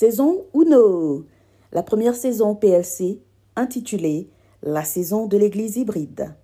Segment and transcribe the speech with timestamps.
[0.00, 1.24] Saison 1.
[1.72, 3.20] La première saison PLC
[3.54, 4.30] intitulée
[4.62, 6.34] La saison de l'Église hybride.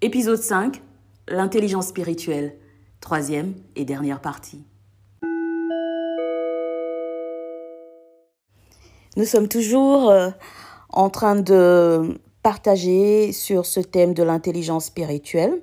[0.00, 0.80] Épisode 5.
[1.28, 2.56] L'intelligence spirituelle.
[3.02, 4.64] Troisième et dernière partie.
[9.18, 10.30] Nous sommes toujours euh,
[10.88, 15.60] en train de partager sur ce thème de l'intelligence spirituelle.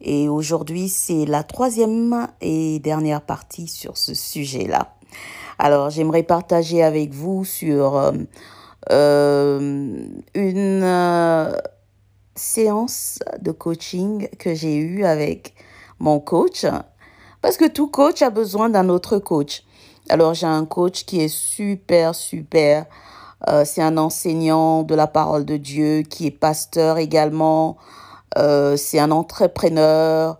[0.00, 4.95] Et aujourd'hui, c'est la troisième et dernière partie sur ce sujet-là.
[5.58, 8.12] Alors, j'aimerais partager avec vous sur euh,
[8.92, 11.52] euh, une euh,
[12.34, 15.54] séance de coaching que j'ai eue avec
[15.98, 16.66] mon coach.
[17.40, 19.62] Parce que tout coach a besoin d'un autre coach.
[20.10, 22.86] Alors, j'ai un coach qui est super, super.
[23.64, 27.76] c'est un enseignant de la parole de Dieu qui est pasteur également.
[28.36, 30.38] c'est un entrepreneur.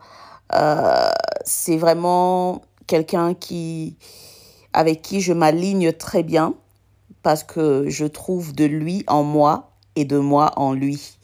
[1.45, 3.97] c'est vraiment quelqu'un qui,
[4.77, 6.55] avec qui je m'aligne très bien
[7.23, 11.17] parce que je trouve de lui en moi et de moi en lui.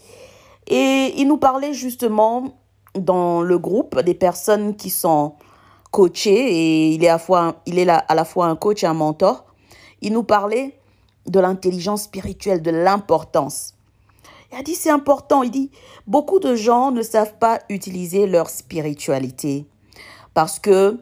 [0.68, 2.56] Et il nous parlait justement
[2.94, 5.34] dans le groupe des personnes qui sont
[5.90, 8.86] coachées et il est à, la fois, il est à la fois un coach et
[8.86, 9.44] un mentor.
[10.00, 10.78] Il nous parlait
[11.26, 13.74] de l'intelligence spirituelle, de l'importance.
[14.50, 15.42] Il a dit c'est important.
[15.42, 15.70] Il dit
[16.06, 19.66] beaucoup de gens ne savent pas utiliser leur spiritualité
[20.32, 20.98] parce que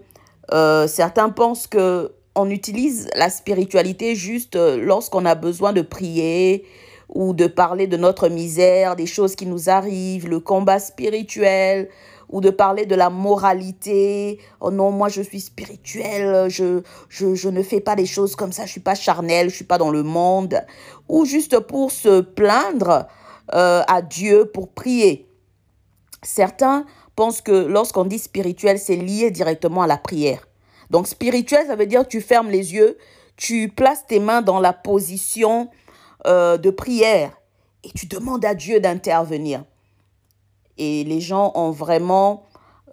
[0.53, 6.64] euh, certains pensent que on utilise la spiritualité juste euh, lorsqu'on a besoin de prier
[7.09, 11.89] ou de parler de notre misère, des choses qui nous arrivent, le combat spirituel
[12.28, 14.39] ou de parler de la moralité.
[14.61, 18.67] Oh non, moi je suis spirituel, je, je, ne fais pas des choses comme ça,
[18.67, 20.61] je suis pas charnel, je suis pas dans le monde.
[21.09, 23.09] Ou juste pour se plaindre
[23.55, 25.27] euh, à Dieu, pour prier.
[26.22, 30.47] Certains pensent que lorsqu'on dit spirituel, c'est lié directement à la prière.
[30.91, 32.99] Donc spirituel, ça veut dire tu fermes les yeux,
[33.37, 35.71] tu places tes mains dans la position
[36.27, 37.33] euh, de prière
[37.84, 39.65] et tu demandes à Dieu d'intervenir.
[40.77, 42.45] Et les gens ont vraiment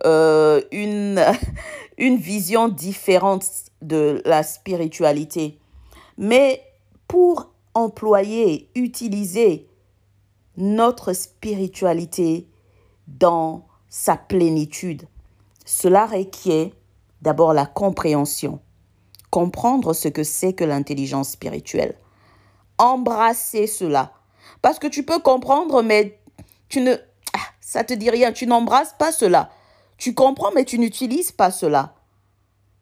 [0.06, 1.22] euh, une,
[1.98, 3.46] une vision différente
[3.82, 5.58] de la spiritualité.
[6.18, 6.64] Mais
[7.08, 9.68] pour employer, utiliser
[10.56, 12.48] notre spiritualité
[13.08, 15.04] dans sa plénitude,
[15.66, 16.72] cela requiert
[17.28, 18.62] D'abord la compréhension.
[19.32, 21.98] Comprendre ce que c'est que l'intelligence spirituelle.
[22.78, 24.14] Embrasser cela.
[24.62, 26.22] Parce que tu peux comprendre, mais
[26.70, 26.94] tu ne...
[27.34, 28.32] Ah, ça te dit rien.
[28.32, 29.50] Tu n'embrasses pas cela.
[29.98, 31.96] Tu comprends, mais tu n'utilises pas cela.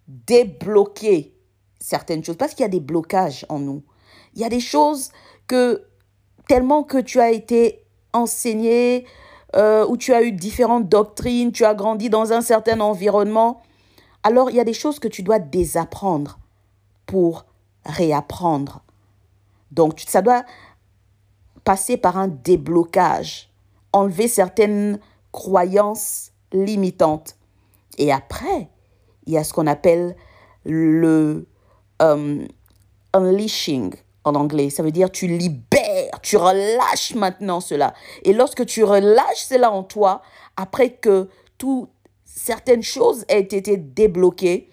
[0.08, 1.34] Débloquer
[1.80, 2.38] certaines choses.
[2.38, 3.82] Parce qu'il y a des blocages en nous.
[4.36, 5.10] Il y a des choses
[5.48, 5.88] que,
[6.48, 7.84] tellement que tu as été
[8.14, 9.08] enseigné,
[9.56, 13.64] euh, ou tu as eu différentes doctrines, tu as grandi dans un certain environnement,
[14.26, 16.40] alors il y a des choses que tu dois désapprendre
[17.06, 17.46] pour
[17.86, 18.82] réapprendre.
[19.70, 20.44] Donc ça doit
[21.64, 23.52] passer par un déblocage,
[23.94, 25.00] enlever certaines
[25.32, 27.36] croyances limitantes.
[28.00, 28.70] Et après,
[29.28, 30.16] il y a ce qu'on appelle
[30.64, 31.48] le
[32.00, 32.48] um,
[33.14, 33.94] unleashing
[34.24, 34.72] en anglais.
[34.72, 37.94] Ça veut dire tu libères, tu relâches maintenant cela.
[38.24, 40.24] Et lorsque tu relâches cela en toi,
[40.58, 41.90] après que tout
[42.36, 44.70] certaines choses aient été débloquées,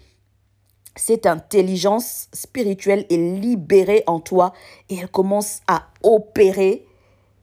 [0.96, 4.52] cette intelligence spirituelle est libérée en toi
[4.90, 6.86] et elle commence à opérer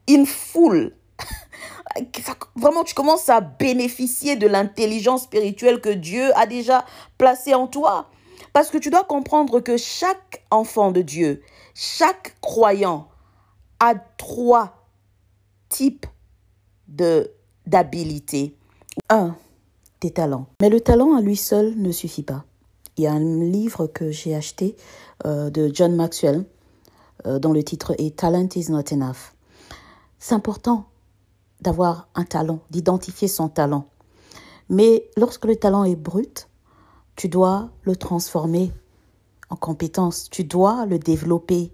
[0.08, 0.94] in full.
[2.54, 6.84] Vraiment, tu commences à bénéficier de l'intelligence spirituelle que Dieu a déjà
[7.18, 8.08] placée en toi.
[8.52, 11.42] Parce que tu dois comprendre que chaque enfant de Dieu,
[11.74, 13.08] chaque croyant
[13.80, 14.86] a trois
[15.68, 16.06] types
[17.66, 18.56] d'habilités.
[19.08, 19.36] Un,
[20.00, 20.46] tes talents.
[20.60, 22.44] Mais le talent à lui seul ne suffit pas.
[22.96, 24.76] Il y a un livre que j'ai acheté
[25.24, 26.44] euh, de John Maxwell
[27.26, 29.34] euh, dont le titre est Talent is not enough.
[30.18, 30.86] C'est important
[31.60, 33.86] d'avoir un talent, d'identifier son talent.
[34.68, 36.48] Mais lorsque le talent est brut,
[37.16, 38.72] tu dois le transformer
[39.50, 41.72] en compétence, tu dois le développer.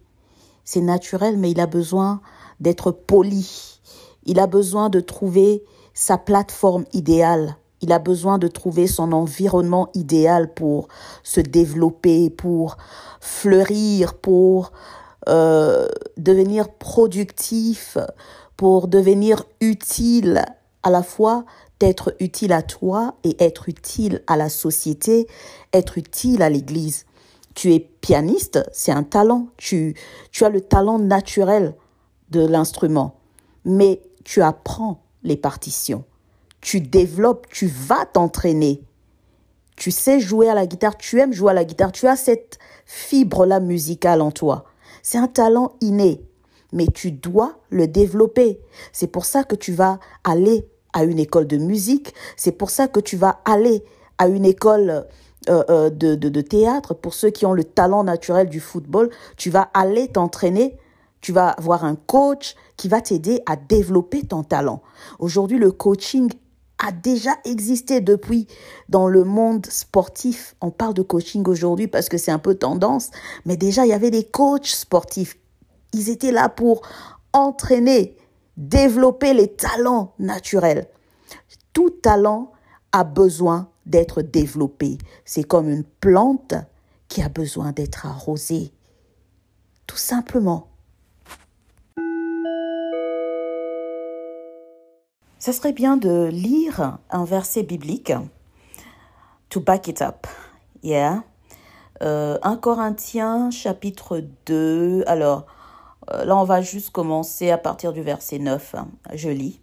[0.64, 2.20] C'est naturel, mais il a besoin
[2.58, 3.80] d'être poli.
[4.24, 5.62] Il a besoin de trouver
[5.92, 7.56] sa plateforme idéale.
[7.82, 10.88] Il a besoin de trouver son environnement idéal pour
[11.22, 12.78] se développer, pour
[13.20, 14.72] fleurir, pour
[15.28, 17.98] euh, devenir productif,
[18.56, 20.44] pour devenir utile
[20.82, 21.44] à la fois
[21.80, 25.26] d'être utile à toi et être utile à la société,
[25.72, 27.04] être utile à l'Église.
[27.54, 29.48] Tu es pianiste, c'est un talent.
[29.56, 29.94] Tu,
[30.30, 31.74] tu as le talent naturel
[32.30, 33.16] de l'instrument,
[33.64, 36.04] mais tu apprends les partitions
[36.66, 38.82] tu développes, tu vas t'entraîner.
[39.76, 42.58] Tu sais jouer à la guitare, tu aimes jouer à la guitare, tu as cette
[42.86, 44.64] fibre-là musicale en toi.
[45.00, 46.20] C'est un talent inné,
[46.72, 48.58] mais tu dois le développer.
[48.90, 52.88] C'est pour ça que tu vas aller à une école de musique, c'est pour ça
[52.88, 53.84] que tu vas aller
[54.18, 55.06] à une école
[55.48, 59.50] euh, euh, de, de, théâtre, pour ceux qui ont le talent naturel du football, tu
[59.50, 60.76] vas aller t'entraîner,
[61.20, 64.82] tu vas avoir un coach qui va t'aider à développer ton talent.
[65.20, 66.28] Aujourd'hui, le coaching
[66.78, 68.46] a déjà existé depuis
[68.88, 70.54] dans le monde sportif.
[70.60, 73.10] On parle de coaching aujourd'hui parce que c'est un peu tendance,
[73.44, 75.36] mais déjà il y avait des coachs sportifs.
[75.92, 76.82] Ils étaient là pour
[77.32, 78.16] entraîner,
[78.56, 80.88] développer les talents naturels.
[81.72, 82.52] Tout talent
[82.92, 84.98] a besoin d'être développé.
[85.24, 86.54] C'est comme une plante
[87.08, 88.72] qui a besoin d'être arrosée.
[89.86, 90.68] Tout simplement.
[95.46, 98.12] Ce serait bien de lire un verset biblique
[99.48, 100.26] to back it up.
[100.82, 101.22] Yeah.
[102.02, 105.04] Euh, 1 Corinthiens chapitre 2.
[105.06, 105.46] Alors,
[106.10, 108.74] euh, là, on va juste commencer à partir du verset 9.
[109.14, 109.60] Je lis.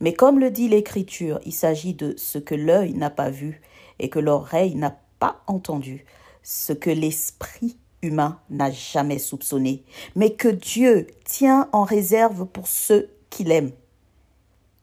[0.00, 3.60] Mais comme le dit l'Écriture, il s'agit de ce que l'œil n'a pas vu
[3.98, 6.06] et que l'oreille n'a pas entendu,
[6.42, 9.84] ce que l'esprit humain n'a jamais soupçonné,
[10.16, 13.72] mais que Dieu tient en réserve pour ceux qu'il aime.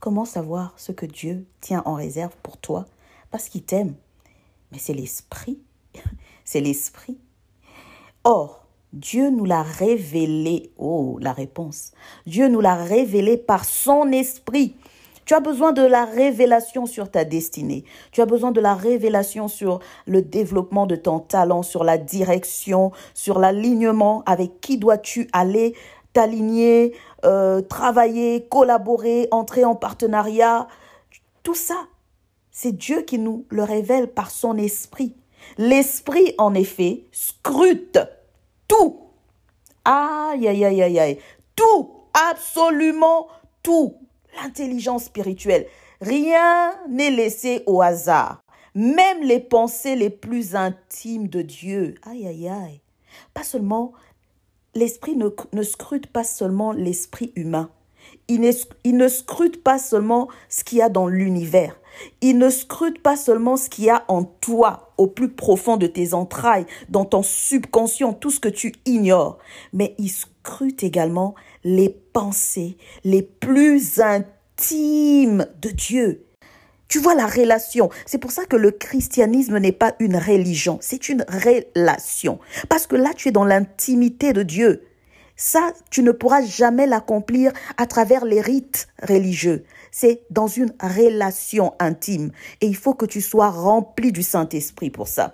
[0.06, 2.86] Comment savoir ce que Dieu tient en réserve pour toi?
[3.32, 3.96] Parce qu'il t'aime.
[4.72, 5.58] Mais c'est l'esprit.
[6.46, 7.18] C'est l'esprit.
[8.24, 10.72] Or, Dieu nous l'a révélé.
[10.78, 11.92] Oh, la réponse.
[12.28, 14.76] Dieu nous l'a révélé par son esprit.
[15.26, 17.84] Tu as besoin de la révélation sur ta destinée.
[18.12, 22.92] Tu as besoin de la révélation sur le développement de ton talent, sur la direction,
[23.16, 24.22] sur l'alignement.
[24.28, 25.74] Avec qui dois-tu aller
[26.16, 26.96] t'aligner,
[27.26, 30.68] euh, travailler, collaborer, entrer en partenariat.
[31.44, 31.76] Tout ça,
[32.52, 35.14] c'est Dieu qui nous le révèle par son esprit.
[35.58, 38.00] L'esprit, en effet, scrute
[38.70, 39.02] tout.
[39.84, 41.20] Aïe, aïe, aïe, aïe, aïe.
[41.54, 41.92] Tout,
[42.32, 43.28] absolument
[43.62, 43.96] tout
[44.42, 45.68] l'intelligence spirituelle.
[46.00, 48.42] Rien n'est laissé au hasard.
[48.74, 51.96] Même les pensées les plus intimes de Dieu.
[52.04, 52.82] Aïe, aïe, aïe.
[53.34, 53.92] Pas seulement,
[54.76, 57.70] l'esprit ne, scrute pas seulement l'esprit humain.
[58.28, 58.50] Il
[58.84, 61.80] il ne scrute pas seulement ce qu'il y a dans l'univers.
[62.22, 65.88] Il ne scrute pas seulement ce qu'il y a en toi, au plus profond de
[65.88, 69.38] tes entrailles, dans ton subconscient, tout ce que tu ignores,
[69.74, 76.25] mais il scrute également les pensées les plus intimes de Dieu.
[76.96, 77.90] Tu vois la relation.
[78.06, 82.40] C'est pour ça que le christianisme n'est pas une religion, c'est une relation.
[82.70, 84.88] Parce que là, tu es dans l'intimité de Dieu.
[85.36, 89.66] Ça, tu ne pourras jamais l'accomplir à travers les rites religieux.
[89.92, 92.32] C'est dans une relation intime.
[92.62, 95.34] Et il faut que tu sois rempli du Saint-Esprit pour ça.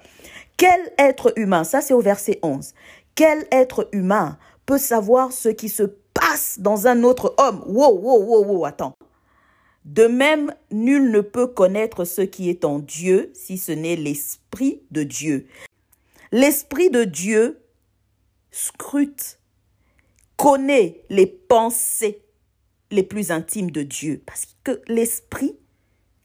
[0.58, 2.74] Quel être humain, ça c'est au verset 11,
[3.13, 5.84] quel être humain peut savoir ce qui se
[6.16, 7.63] passe dans un autre homme?
[7.68, 8.96] Wow, wow, wow, wow, attends.
[9.86, 14.81] De même, nul ne peut connaître ce qui est en Dieu si ce n'est l'Esprit
[14.92, 15.48] de Dieu.
[16.31, 17.60] L'Esprit de Dieu
[18.51, 19.39] scrute
[20.38, 22.22] connaît les pensées
[22.92, 24.22] les plus intimes de Dieu.
[24.25, 25.55] Parce que l'Esprit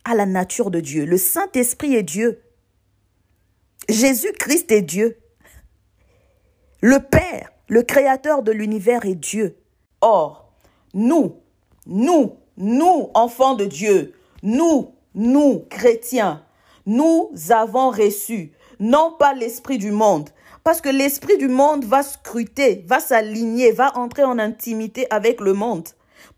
[0.05, 1.05] a la nature de Dieu.
[1.05, 2.43] Le Saint-Esprit est Dieu.
[3.89, 5.19] Jésus-Christ est Dieu.
[6.81, 9.57] Le Père, le Créateur de l'univers est Dieu.
[10.01, 10.53] Or,
[10.95, 11.41] nous,
[11.87, 16.43] nous, nous, enfants de Dieu, nous, nous, chrétiens,
[16.87, 20.31] nous avons reçu non pas l'Esprit du monde,
[20.67, 25.53] parce que l'esprit du monde va scruter, va s'aligner, va entrer en intimité avec le
[25.53, 25.89] monde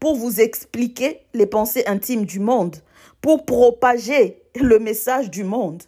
[0.00, 2.76] pour vous expliquer les pensées intimes du monde,
[3.20, 5.82] pour propager le message du monde.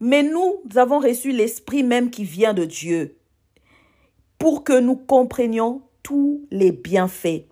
[0.00, 3.16] Mais nous avons reçu l'esprit même qui vient de Dieu
[4.38, 7.44] pour que nous comprenions tous les bienfaits.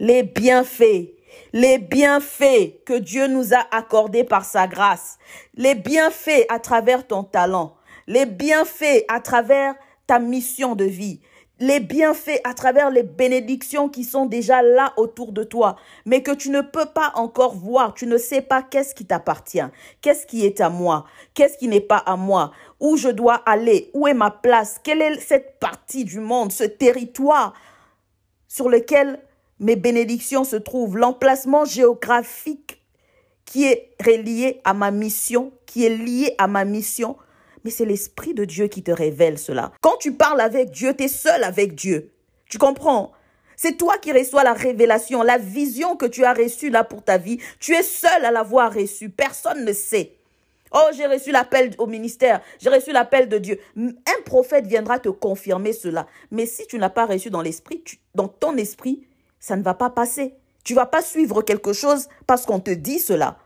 [0.00, 1.12] Les bienfaits
[1.52, 5.18] les bienfaits que Dieu nous a accordés par sa grâce,
[5.54, 9.74] les bienfaits à travers ton talent, les bienfaits à travers
[10.06, 11.20] ta mission de vie,
[11.62, 16.32] les bienfaits à travers les bénédictions qui sont déjà là autour de toi, mais que
[16.32, 19.62] tu ne peux pas encore voir, tu ne sais pas qu'est-ce qui t'appartient,
[20.00, 23.90] qu'est-ce qui est à moi, qu'est-ce qui n'est pas à moi, où je dois aller,
[23.94, 27.54] où est ma place, quelle est cette partie du monde, ce territoire
[28.48, 29.20] sur lequel
[29.62, 32.82] mes bénédictions se trouvent, l'emplacement géographique
[33.44, 37.16] qui est relié à ma mission, qui est lié à ma mission,
[37.64, 39.72] mais c'est l'Esprit de Dieu qui te révèle cela.
[39.80, 42.12] Quand tu parles avec Dieu, tu es seul avec Dieu.
[42.50, 43.12] Tu comprends?
[43.56, 47.16] C'est toi qui reçois la révélation, la vision que tu as reçue là pour ta
[47.16, 47.38] vie.
[47.60, 49.10] Tu es seul à l'avoir reçue.
[49.10, 50.16] Personne ne sait.
[50.74, 53.60] Oh, j'ai reçu l'appel au ministère, j'ai reçu l'appel de Dieu.
[53.76, 56.06] Un prophète viendra te confirmer cela.
[56.30, 59.06] Mais si tu n'as pas reçu dans l'esprit, dans ton esprit,
[59.42, 60.36] ça ne va pas passer.
[60.64, 63.36] Tu vas pas suivre quelque chose parce qu'on te dit cela.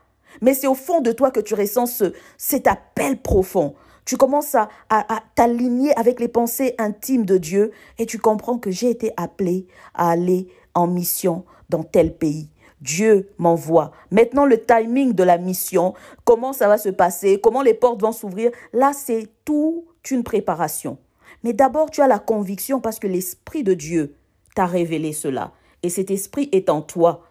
[0.41, 3.73] Mais c'est au fond de toi que tu ressens ce, cet appel profond.
[4.05, 8.69] Tu commences à, à t'aligner avec les pensées intimes de Dieu et tu comprends que
[8.71, 12.51] j'ai été appelé à aller en mission dans tel pays.
[12.79, 13.91] Dieu m'envoie.
[14.11, 18.11] Maintenant, le timing de la mission, comment ça va se passer, comment les portes vont
[18.11, 20.99] s'ouvrir, là, c'est toute une préparation.
[21.43, 24.15] Mais d'abord, tu as la conviction parce que l'Esprit de Dieu
[24.55, 25.53] t'a révélé cela.
[25.87, 27.23] Et cet Esprit est en toi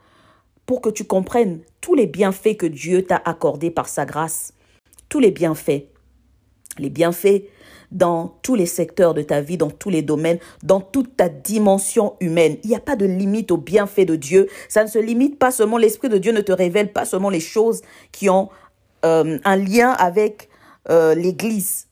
[0.65, 4.55] pour que tu comprennes tous les bienfaits que Dieu t'a accordés par sa grâce.
[5.11, 5.83] Tous les bienfaits.
[6.79, 7.43] Les bienfaits
[7.93, 12.17] dans tous les secteurs de ta vie, dans tous les domaines, dans toute ta dimension
[12.21, 12.57] humaine.
[12.65, 14.49] Il n'y a pas de limite aux bienfaits de Dieu.
[14.71, 17.41] Ça ne se limite pas seulement, l'Esprit de Dieu ne te révèle pas seulement les
[17.41, 18.49] choses qui ont
[19.05, 20.49] euh, un lien avec
[20.89, 21.89] euh, l'Église.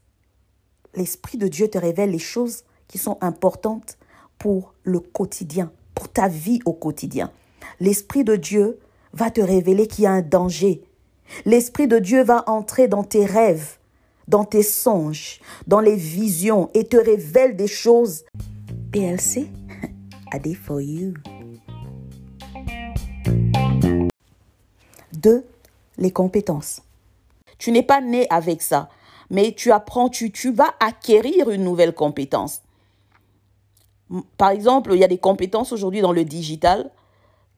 [0.94, 3.98] L'Esprit de Dieu te révèle les choses qui sont importantes
[4.38, 7.30] pour le quotidien, pour ta vie au quotidien.
[7.80, 8.78] L'Esprit de Dieu
[9.12, 10.82] va te révéler qu'il y a un danger.
[11.44, 13.78] L'Esprit de Dieu va entrer dans tes rêves
[14.28, 18.24] dans tes songes, dans les visions et te révèle des choses.
[18.92, 19.48] PLC,
[20.32, 21.14] I did for you.
[25.12, 25.44] Deux,
[25.98, 26.82] les compétences.
[27.58, 28.88] Tu n'es pas né avec ça,
[29.30, 32.62] mais tu apprends, tu, tu vas acquérir une nouvelle compétence.
[34.36, 36.90] Par exemple, il y a des compétences aujourd'hui dans le digital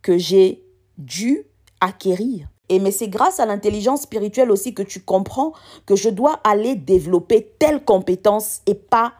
[0.02, 0.62] que j'ai
[0.98, 1.44] dû
[1.80, 2.48] acquérir.
[2.68, 5.52] Et mais c'est grâce à l'intelligence spirituelle aussi que tu comprends
[5.84, 9.12] que je dois aller développer telle compétence et pas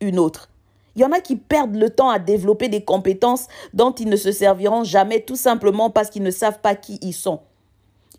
[0.00, 0.48] une autre.
[0.94, 4.16] Il y en a qui perdent le temps à développer des compétences dont ils ne
[4.16, 7.40] se serviront jamais tout simplement parce qu'ils ne savent pas qui ils sont.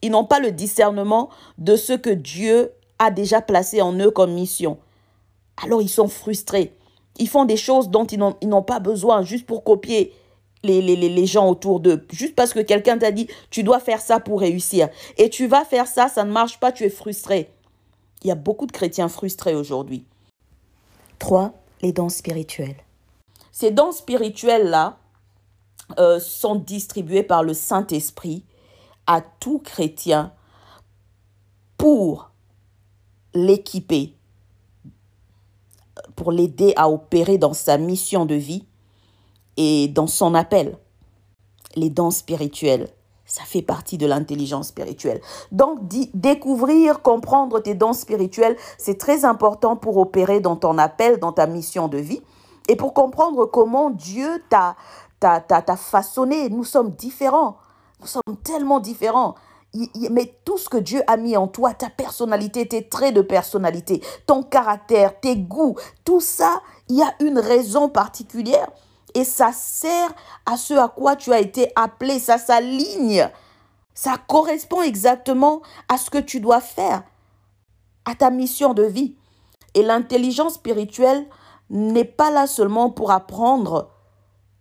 [0.02, 4.34] Ils n'ont pas le discernement de ce que Dieu a déjà placé en eux comme
[4.34, 4.78] mission.
[5.64, 6.74] Alors ils sont frustrés.
[7.18, 10.14] Ils font des choses dont ils n'ont pas besoin juste pour copier
[10.64, 12.06] les, les, les gens autour d'eux.
[12.12, 14.90] Juste parce que quelqu'un t'a dit, tu dois faire ça pour réussir.
[15.18, 17.52] Et tu vas faire ça, ça ne marche pas, tu es frustré.
[18.24, 20.06] Il y a beaucoup de chrétiens frustrés aujourd'hui.
[21.20, 22.78] Trois, les dons spirituels.
[23.52, 24.98] Ces dons spirituels-là
[26.00, 28.46] euh, sont distribués par le Saint-Esprit
[29.06, 30.34] à tout chrétien
[31.78, 32.32] pour
[33.34, 34.16] l'équiper,
[36.16, 38.66] pour l'aider à opérer dans sa mission de vie
[39.58, 40.78] et dans son appel.
[41.76, 42.90] Les dons spirituels,
[43.26, 45.22] ça fait partie de l'intelligence spirituelle.
[45.52, 45.80] Donc,
[46.14, 51.48] découvrir, comprendre tes dons spirituels, c'est très important pour opérer dans ton appel, dans ta
[51.48, 52.22] mission de vie,
[52.70, 54.76] et pour comprendre comment Dieu t'a
[55.78, 56.50] façonné.
[56.50, 57.58] Nous sommes différents.
[58.02, 59.36] Nous sommes tellement différents.
[60.12, 64.04] Mais tout ce que Dieu a mis en toi, ta personnalité, tes traits de personnalité,
[64.28, 65.76] ton caractère, tes goûts,
[66.06, 68.70] tout ça, il y a une raison particulière
[69.16, 70.14] et ça sert
[70.46, 73.30] à ce à quoi tu as été appelé, ça s'aligne,
[73.94, 77.04] ça correspond exactement à ce que tu dois faire,
[78.06, 79.16] à ta mission de vie.
[79.76, 81.28] Et l'intelligence spirituelle
[81.70, 83.90] n'est pas là seulement pour apprendre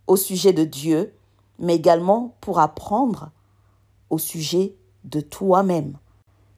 [0.07, 1.15] au sujet de Dieu,
[1.59, 3.29] mais également pour apprendre
[4.09, 5.97] au sujet de toi-même.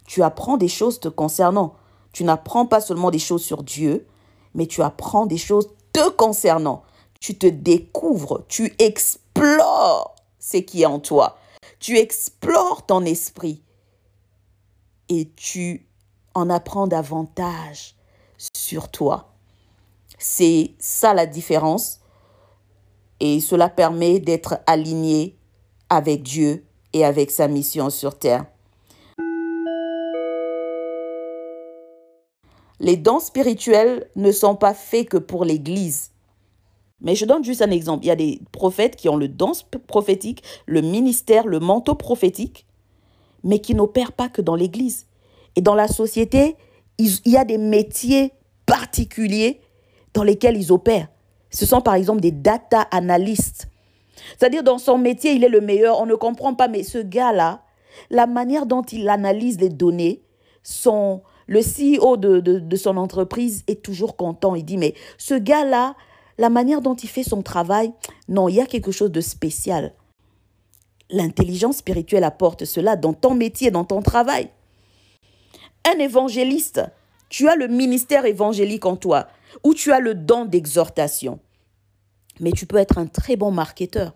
[0.06, 1.75] Tu apprends des choses te concernant.
[2.12, 4.08] Tu n'apprends pas seulement des choses sur Dieu,
[4.54, 6.84] mais tu apprends des choses te concernant
[7.25, 11.40] tu te découvres, tu explores ce qui est en toi.
[11.80, 13.64] Tu explores ton esprit
[15.10, 15.88] et tu
[16.36, 17.96] en apprends davantage
[18.56, 19.34] sur toi.
[20.20, 22.00] C'est ça la différence
[23.20, 25.36] et cela permet d'être aligné
[25.90, 26.64] avec Dieu
[26.96, 28.46] et avec sa mission sur terre.
[32.80, 36.12] Les dons spirituels ne sont pas faits que pour l'Église.
[37.02, 38.06] Mais je donne juste un exemple.
[38.06, 39.52] Il y a des prophètes qui ont le don
[39.88, 42.66] prophétique, le ministère, le manteau prophétique,
[43.44, 45.06] mais qui n'opèrent pas que dans l'Église.
[45.58, 46.56] Et dans la société,
[46.98, 48.32] il y a des métiers
[48.66, 49.60] particuliers
[50.14, 51.10] dans lesquels ils opèrent.
[51.50, 53.68] Ce sont par exemple des data analystes.
[54.38, 56.00] C'est-à-dire dans son métier, il est le meilleur.
[56.00, 57.62] On ne comprend pas, mais ce gars-là,
[58.10, 60.24] la manière dont il analyse les données,
[60.63, 64.55] son, le CEO de, de son entreprise est toujours content.
[64.55, 65.96] Il dit, mais ce gars-là,
[66.38, 67.94] la manière dont il fait son travail,
[68.27, 69.94] non, il y a quelque chose de spécial.
[71.10, 74.50] L'intelligence spirituelle apporte cela dans ton métier, dans ton travail.
[75.88, 76.82] Un évangéliste,
[77.29, 79.27] tu as le ministère évangélique en toi,
[79.63, 81.39] ou tu as le don d'exhortation.
[82.39, 84.13] Mais tu peux être un très bon marketeur.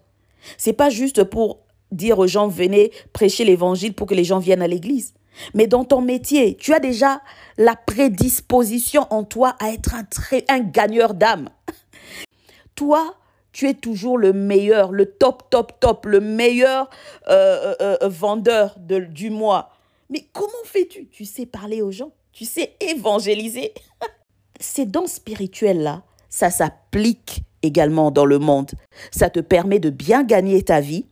[0.58, 1.60] C'est pas juste pour
[1.92, 5.14] dire aux gens venez prêcher l'évangile pour que les gens viennent à l'église.
[5.54, 7.22] Mais dans ton métier, tu as déjà
[7.58, 11.50] la prédisposition en toi à être un, très, un gagneur d'âme.
[12.76, 13.16] Toi,
[13.52, 16.90] tu es toujours le meilleur, le top, top, top, le meilleur
[17.30, 19.72] euh, euh, euh, vendeur de, du mois.
[20.10, 21.08] Mais comment fais-tu?
[21.08, 23.74] Tu sais parler aux gens, tu sais évangéliser.
[24.60, 28.72] Ces dons spirituels-là, ça s'applique également dans le monde.
[29.12, 31.06] Ça te permet de bien gagner ta vie.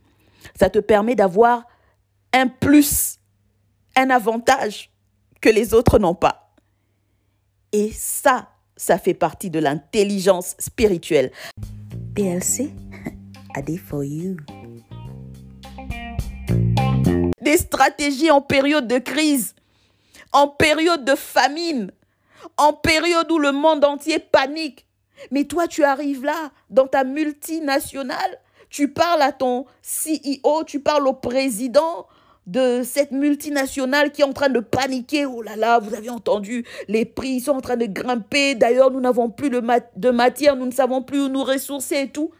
[0.58, 1.64] Ça te permet d'avoir
[2.32, 3.18] un plus,
[3.96, 4.90] un avantage
[5.40, 6.52] que les autres n'ont pas.
[7.72, 11.30] Et ça, ça fait partie de l'intelligence spirituelle.
[12.14, 12.72] PLC,
[13.54, 14.36] a day for you.
[17.40, 19.54] Des stratégies en période de crise,
[20.32, 21.92] en période de famine,
[22.56, 24.87] en période où le monde entier panique.
[25.30, 31.06] Mais toi, tu arrives là, dans ta multinationale, tu parles à ton CEO, tu parles
[31.06, 32.06] au président
[32.46, 35.26] de cette multinationale qui est en train de paniquer.
[35.26, 38.54] Oh là là, vous avez entendu, les prix sont en train de grimper.
[38.54, 42.30] D'ailleurs, nous n'avons plus de matière, nous ne savons plus où nous ressourcer et tout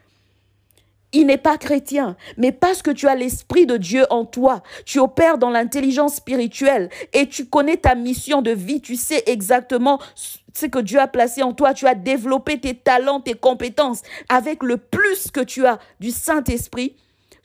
[1.13, 4.99] il n'est pas chrétien, mais parce que tu as l'Esprit de Dieu en toi, tu
[4.99, 10.67] opères dans l'intelligence spirituelle et tu connais ta mission de vie, tu sais exactement ce
[10.67, 14.03] que Dieu a placé en toi, tu as développé tes talents, tes compétences.
[14.29, 16.97] Avec le plus que tu as du Saint-Esprit,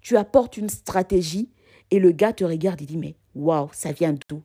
[0.02, 1.50] tu apportes une stratégie
[1.92, 4.42] et le gars te regarde et dit mais waouh, ça vient d'où?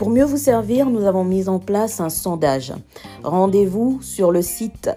[0.00, 2.72] Pour mieux vous servir, nous avons mis en place un sondage.
[3.22, 4.88] Rendez-vous sur le site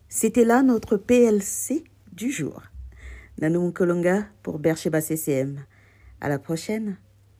[0.09, 2.63] C'était là notre PLC du jour.
[3.39, 5.63] Nanou Kolonga pour Bercheba CCM.
[6.19, 6.97] À la prochaine